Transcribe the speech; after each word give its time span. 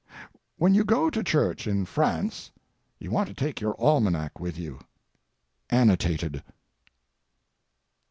When 0.57 0.73
you 0.73 0.83
go 0.83 1.11
to 1.11 1.23
church 1.23 1.67
in 1.67 1.85
France, 1.85 2.49
you 2.99 3.11
want 3.11 3.27
to 3.27 3.35
take 3.35 3.61
your 3.61 3.79
almanac 3.79 4.39
with 4.39 4.57
you—annotated. 4.57 6.41